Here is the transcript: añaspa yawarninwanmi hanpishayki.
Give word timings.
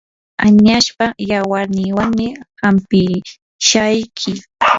añaspa 0.45 1.05
yawarninwanmi 1.29 2.27
hanpishayki. 2.61 4.31